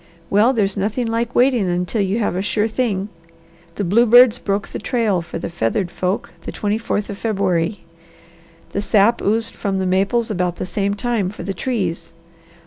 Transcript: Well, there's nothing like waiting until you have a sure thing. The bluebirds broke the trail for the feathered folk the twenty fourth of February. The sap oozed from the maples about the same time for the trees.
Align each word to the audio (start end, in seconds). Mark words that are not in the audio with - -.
Well, 0.31 0.51
there's 0.51 0.75
nothing 0.75 1.05
like 1.05 1.35
waiting 1.35 1.69
until 1.69 2.01
you 2.01 2.17
have 2.17 2.35
a 2.35 2.41
sure 2.41 2.67
thing. 2.67 3.09
The 3.75 3.83
bluebirds 3.83 4.39
broke 4.39 4.67
the 4.69 4.79
trail 4.79 5.21
for 5.21 5.37
the 5.37 5.47
feathered 5.47 5.91
folk 5.91 6.31
the 6.41 6.51
twenty 6.51 6.79
fourth 6.79 7.11
of 7.11 7.19
February. 7.19 7.81
The 8.71 8.81
sap 8.81 9.21
oozed 9.21 9.53
from 9.53 9.77
the 9.77 9.85
maples 9.85 10.31
about 10.31 10.55
the 10.55 10.65
same 10.65 10.95
time 10.95 11.29
for 11.29 11.43
the 11.43 11.53
trees. 11.53 12.13